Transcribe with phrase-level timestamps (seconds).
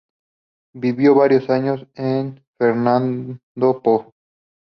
[0.73, 3.39] Vivió varios años en Fernando
[3.83, 4.11] Poo.